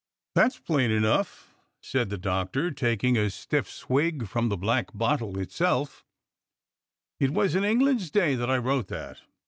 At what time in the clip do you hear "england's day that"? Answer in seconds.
7.63-8.49